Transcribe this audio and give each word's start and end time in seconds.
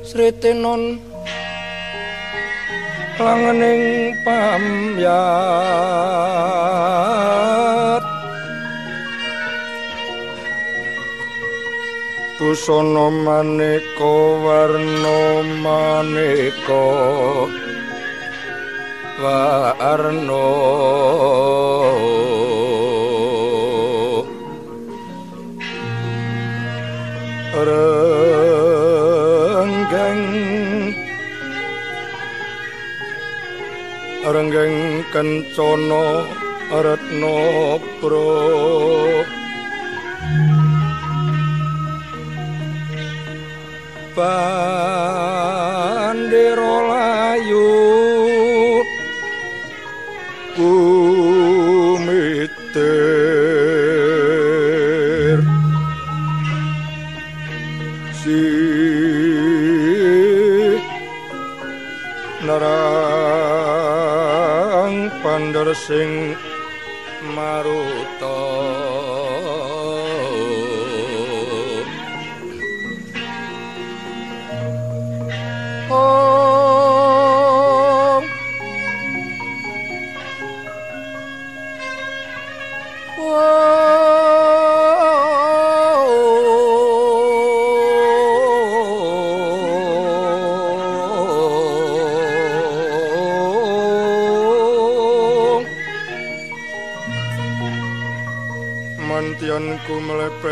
Sritenon 0.00 0.96
langening 3.20 4.16
pamyat 4.24 5.20
Busana 12.40 13.12
maneka 13.12 14.16
warna 14.40 15.44
maneka 15.60 16.84
warna 19.20 20.48
kencana 35.12 36.02
retna 36.84 37.36
pro 37.98 38.26
bandera 45.40 46.74
layu 46.90 47.70
kumitir 50.56 51.19
sing 65.86 66.36
maruta. 67.34 68.36
Om 75.90 76.19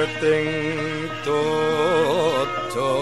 mlepeting 0.09 1.11
dodo 1.25 2.97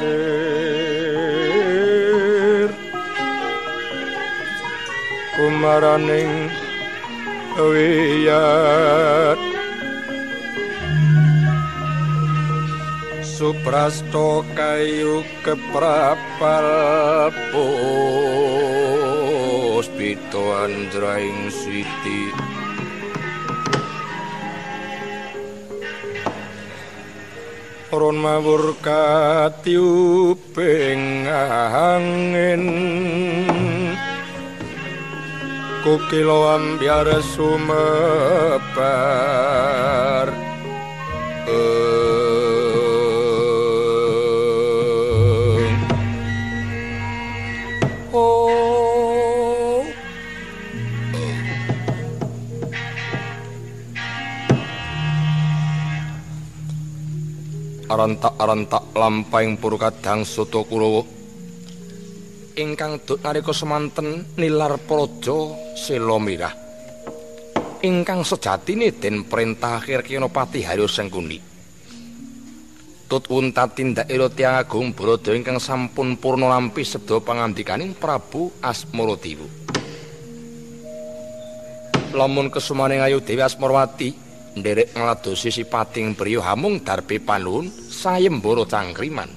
lir. 0.00 0.26
Kumaraning 5.36 6.48
wiyat 7.60 9.40
suprasto 13.20 14.40
kayu 14.56 15.20
keprapal 15.44 16.64
puspito 19.76 20.56
andraing 20.56 21.52
siti. 21.52 22.32
Ron 27.92 28.16
mawur 28.16 28.72
katiuping 28.80 29.68
angin. 31.28 32.64
Kukilo 35.84 36.56
ambyar 36.56 37.20
sumebar 37.36 38.56
arantak-arantak 57.96 58.92
lampaing 58.92 59.56
purkadang 59.56 60.28
soto 60.28 60.68
kulawa 60.68 61.16
ingkang 62.56 63.04
duk 63.04 63.20
nalika 63.20 63.52
semanten 63.52 64.36
nilar 64.40 64.80
praja 64.80 65.36
sela 65.76 66.16
mirah. 66.16 66.52
Ingkang 67.84 68.24
sejatine 68.24 68.96
den 68.96 69.28
perintah 69.28 69.76
akhir 69.76 70.00
Kinopati 70.08 70.64
Haryo 70.64 70.88
Sengkuni. 70.88 71.38
Tut 73.06 73.28
untat 73.30 73.78
tindakira 73.78 74.26
tiyang 74.32 74.58
agung 74.58 74.90
Barada 74.96 75.30
ingkang 75.36 75.60
sampun 75.60 76.18
purna 76.18 76.50
lampi 76.50 76.82
sedaya 76.82 77.22
pangandikaning 77.22 77.94
Prabu 77.94 78.50
Asmaradewa. 78.64 79.46
Lamun 82.16 82.48
kesumaning 82.48 83.04
ayu 83.04 83.20
Dewi 83.20 83.44
Asmarawati 83.44 84.25
nderek 84.56 84.96
ngladosi 84.96 85.52
sipating 85.52 86.16
priya 86.16 86.40
hamung 86.40 86.80
darbe 86.80 87.20
panuwun 87.20 87.68
sayembara 87.68 88.64
cangkriman. 88.64 89.28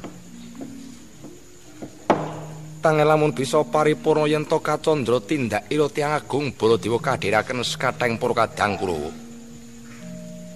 Tangelamun 2.80 3.36
bisa 3.36 3.60
paripurna 3.68 4.24
yen 4.24 4.48
to 4.48 4.64
kacandra 4.64 5.20
tindak 5.20 5.68
ira 5.68 5.92
tiyang 5.92 6.16
agung 6.16 6.56
Baladewa 6.56 6.96
kadhiraken 7.04 7.60
sekathing 7.60 8.16
para 8.16 8.48
kadang 8.48 8.80
Kurawa. 8.80 9.12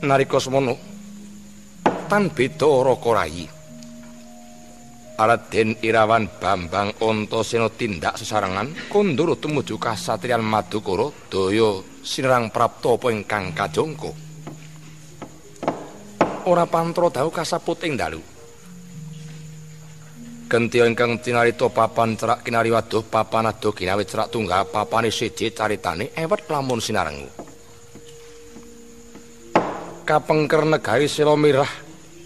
Nalika 0.07 0.39
semono 0.39 0.79
tan 2.07 2.31
beda 2.31 2.71
Raka 2.87 3.11
Rayi. 3.11 3.45
Raden 5.13 5.79
Irawan 5.83 6.25
Bambang 6.39 6.95
Antasena 6.99 7.67
tindak 7.67 8.15
sesarengan 8.15 8.71
kondur 8.87 9.35
tumuju 9.35 9.75
kasatriyan 9.75 10.43
Madukara 10.43 11.11
daya 11.27 11.83
sinarang 12.03 12.51
prapta 12.55 12.95
apa 12.95 13.07
ingkang 13.11 13.51
kajangka. 13.51 14.22
Ora 16.47 16.67
pantro 16.67 17.07
dawuh 17.07 17.31
kasaput 17.31 17.79
ing 17.87 17.95
dalu. 17.95 18.21
Genti 20.53 20.77
ingkang 20.77 21.17
cinarita 21.17 21.65
papan 21.71 22.13
cerak 22.13 22.45
kinari 22.45 22.69
waduh 22.69 23.01
papan 23.09 23.49
ado 23.49 23.73
ginawi 23.73 24.05
cerak 24.05 24.29
tunggal 24.29 24.69
papane 24.69 25.09
siji 25.09 25.49
caritane 25.49 26.13
ewet 26.13 26.45
lamun 26.45 26.77
sinarengu. 26.77 27.25
Kapengker 30.05 30.67
negari 30.67 31.09
Sela 31.09 31.33
Mirah 31.33 31.71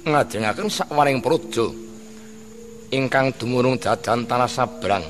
ngajengaken 0.03 0.67
sakwaring 0.67 1.23
praja 1.23 1.71
ingkang 2.91 3.31
dumunung 3.35 3.79
jajan 3.79 4.27
tanah 4.27 4.51
sabrang. 4.51 5.05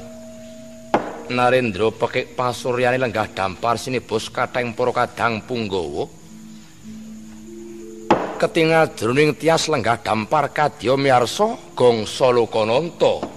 Narendra 1.27 1.89
pekik 1.91 2.37
pasuryane 2.37 3.01
lenggah 3.01 3.27
dampar 3.33 3.81
sinebus 3.81 4.29
katheng 4.29 4.77
para 4.77 4.93
kadang 4.93 5.41
Punggawa. 5.41 6.07
Ketingal 8.37 8.93
jroning 8.93 9.33
tias 9.33 9.65
lenggah 9.65 9.97
dampar 10.05 10.53
kadya 10.53 10.93
miarsa 10.93 11.57
gangsa 11.73 12.29
lokananta 12.29 13.36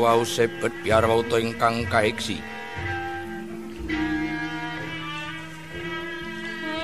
wau 0.00 0.24
sebet 0.24 0.72
biar 0.80 1.04
wau 1.04 1.20
to 1.20 1.36
ingkang 1.36 1.84
kaeksi. 1.92 2.40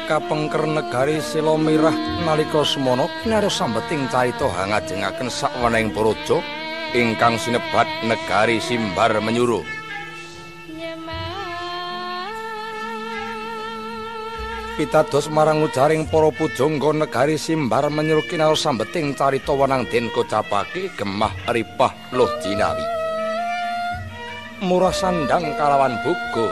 Kapengker 0.07 0.71
negari 0.71 1.19
sila 1.19 1.59
mirah 1.59 2.23
nalika 2.23 2.63
semana 2.63 3.11
kinaro 3.27 3.51
sambeting 3.51 4.07
carita 4.07 4.47
hangajengaken 4.47 5.27
sakweneng 5.27 5.91
praja 5.91 6.39
ingkang 6.95 7.35
sinebat 7.43 7.91
negari 8.07 8.63
simbar 8.63 9.19
menyuruh. 9.19 9.67
Pitados 14.79 15.27
marang 15.27 15.67
ujaring 15.67 16.07
para 16.07 16.31
pujangga 16.31 16.95
negari 16.95 17.35
simbar 17.35 17.91
menyuruh 17.91 18.23
kinaro 18.31 18.55
sambeting 18.55 19.11
carita 19.19 19.59
wenang 19.59 19.91
den 19.91 20.07
kocapake 20.15 20.95
gemah 20.95 21.35
ripah 21.51 21.91
loh 22.15 22.31
jinawi 22.39 22.96
murah 24.65 24.95
sandang 24.95 25.53
kalawan 25.61 26.01
bugo. 26.01 26.49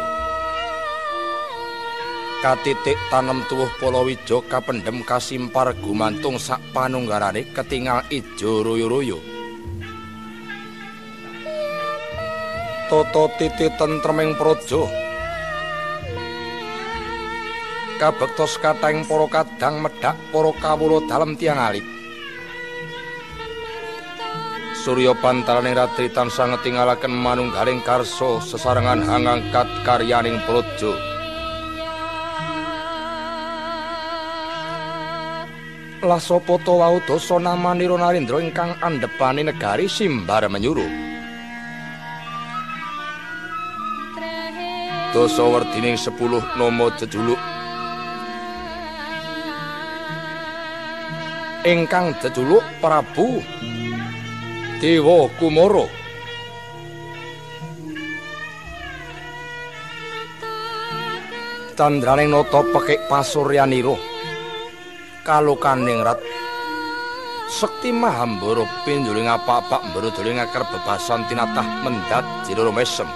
Katitik 2.44 3.00
tanem 3.08 3.40
tuwuh 3.48 3.72
palawija 3.80 4.44
kapendhem 4.52 5.00
kasimpar 5.00 5.72
gumantung 5.80 6.36
sak 6.36 6.60
panunggarane 6.76 7.48
ketingal 7.56 8.04
ijo 8.12 8.60
royo-royo. 8.60 9.16
Toto 12.92 13.32
titi 13.40 13.72
tentreming 13.80 14.36
praja. 14.36 14.84
Kabektos 17.96 18.60
kathahing 18.60 19.08
para 19.08 19.24
kadang 19.32 19.80
medhak 19.80 20.18
para 20.28 20.52
kawula 20.60 21.00
dalem 21.08 21.32
tiang 21.40 21.56
alit. 21.56 21.93
Surya 24.84 25.16
pantarane 25.16 25.72
ratri 25.72 26.12
tansah 26.12 26.44
ngetingalaken 26.44 27.08
manunggaling 27.08 27.80
karso 27.88 28.36
sesarengan 28.44 29.00
hangangkat 29.00 29.64
karyaning 29.80 30.36
praja. 30.44 30.92
Lah 36.04 36.20
sapa 36.20 36.60
to 36.60 36.84
wau 36.84 37.00
dosa 37.08 37.40
namanira 37.40 37.96
Narendra 37.96 38.44
ingkang 38.44 38.76
andhepani 38.84 39.48
negari 39.48 39.88
Simbar 39.88 40.44
menyuruh. 40.52 40.92
Dosa 45.16 45.48
werdining 45.48 45.96
10 45.96 46.12
nama 46.60 46.92
jejuluk 47.00 47.40
ingkang 51.64 52.12
jejuluk 52.20 52.60
Prabu 52.84 53.40
Dewa 54.84 55.32
Kumara 55.40 55.88
Candraning 61.72 62.28
nata 62.28 62.60
pekik 62.68 63.00
pasuryanira 63.08 63.96
kalukaning 65.24 66.04
rat 66.04 66.20
Sekti 67.48 67.96
Mahambara 67.96 68.68
pinjuling 68.84 69.24
apa-apa 69.24 69.88
mburu 69.88 70.12
doling 70.12 70.36
akar 70.36 70.68
bebasan 70.68 71.24
tinatah 71.32 71.64
mendat 71.80 72.44
jero 72.44 72.68
mesem. 72.68 73.08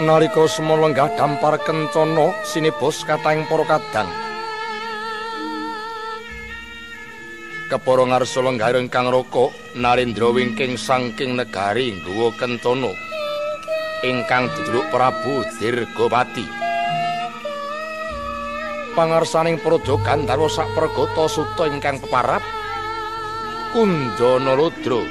Nalika 0.00 0.48
semana 0.48 0.88
lenggah 0.88 1.12
dampar 1.12 1.60
kencana 1.60 2.32
sinebos 2.40 3.04
katahing 3.04 3.44
para 3.44 3.68
kadang 3.68 4.25
kepara 7.66 8.06
ngarsa 8.06 8.40
lenggah 8.46 8.78
ingkang 8.78 9.10
raka 9.10 9.50
narendra 9.74 10.30
wingking 10.30 10.78
saking 10.78 11.34
negari 11.34 11.98
nggawa 11.98 12.30
kencana 12.38 12.92
ingkang 14.06 14.46
duduk 14.54 14.86
Prabu 14.94 15.42
Dirgapati 15.58 16.46
pangarsaning 18.94 19.58
praja 19.58 19.94
Gandharwa 19.98 20.46
sak 20.46 20.70
pergata 20.78 21.26
suta 21.26 21.66
ingkang 21.66 21.98
peparap 21.98 22.42
Kundana 23.74 24.54
Rudra 24.54 25.02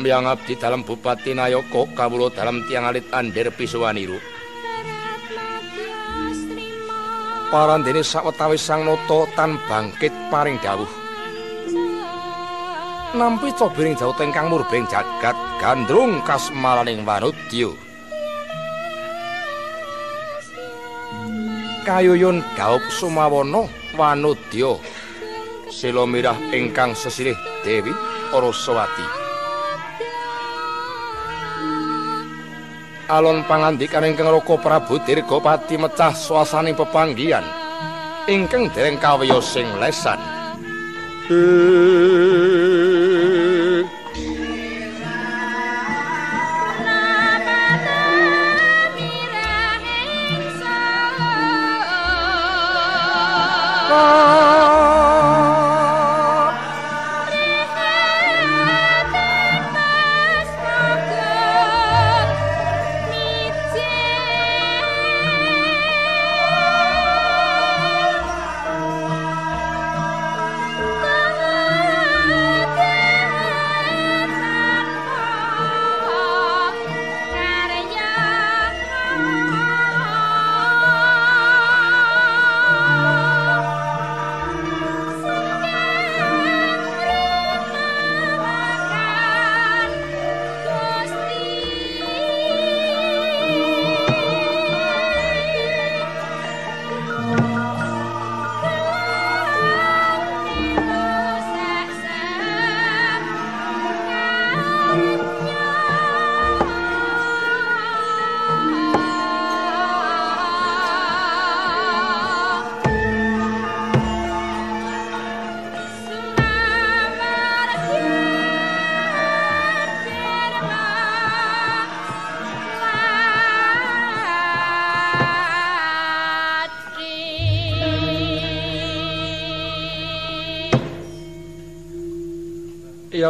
miyang 0.00 0.26
abdi 0.26 0.56
dalam 0.56 0.82
Bupati 0.82 1.36
Nayaka 1.36 1.86
kawula 1.92 2.32
dalam 2.32 2.64
tiang 2.64 2.88
alit 2.88 3.04
Andir 3.12 3.52
Pisuwaniru. 3.52 4.39
Parandene 7.50 8.06
sawetawis 8.06 8.62
sang 8.62 8.86
nata 8.86 9.26
tan 9.34 9.58
bangkit 9.66 10.14
paring 10.30 10.54
dawuh. 10.62 10.86
Nampi 13.10 13.50
cobiring 13.58 13.98
jauh 13.98 14.14
tengkang 14.14 14.46
murbeng 14.46 14.86
jagat 14.86 15.34
gandrung 15.58 16.22
kasmalaning 16.22 17.02
wanudya. 17.02 17.74
Kayuyun 21.82 22.38
gaup 22.54 22.86
sumawana 22.94 23.66
wanudya. 23.98 24.78
Sila 25.74 26.06
mirah 26.06 26.38
ingkang 26.54 26.94
sesirih 26.94 27.34
Dewi 27.66 27.90
Arasawati. 28.30 29.19
Alon 33.10 33.42
pangandikan 33.50 34.06
ingkang 34.06 34.30
Raka 34.30 34.54
Prabu 34.62 35.02
Dirgapati 35.02 35.74
mecah 35.74 36.14
suasaning 36.14 36.78
pepanggihan 36.78 37.42
ingkang 38.30 38.70
dereng 38.70 38.94
kawya 39.02 39.42
sing 39.42 39.66
lesan. 39.82 40.22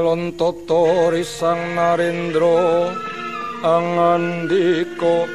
Yalon 0.01 0.33
toto 0.33 1.13
risang 1.13 1.77
narendra 1.77 2.89
angandika. 3.61 5.29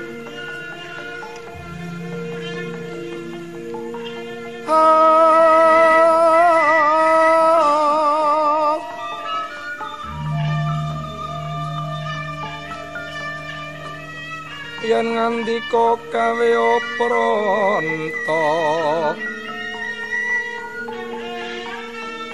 Yen 14.89 15.07
ngandika 15.13 15.87
gawe 16.09 16.57
pronto 16.97 18.41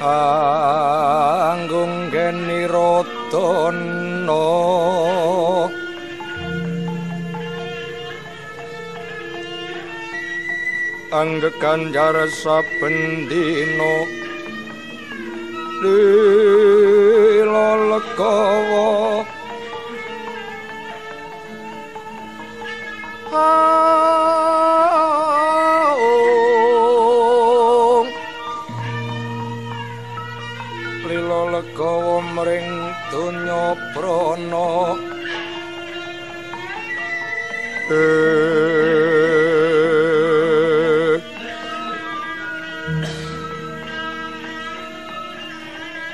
anggung 0.01 1.95
geni 2.09 2.65
rotono 2.65 4.49
anggekan 11.13 11.93
jar 11.93 12.17
saben 12.33 13.29
dino 13.29 13.93
lilo 15.85 17.69
lekowo 17.93 18.89
prana 33.93 34.95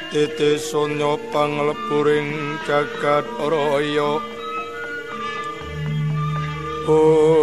Tete 0.08 0.58
sonya 0.58 1.14
panglepuring 1.30 2.58
jagat 2.66 3.26
raya 3.38 4.18
Oh 6.90 7.37